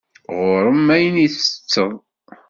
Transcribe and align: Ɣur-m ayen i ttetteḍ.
Ɣur-m 0.39 0.87
ayen 0.95 1.15
i 1.25 1.27
ttetteḍ. 1.29 1.91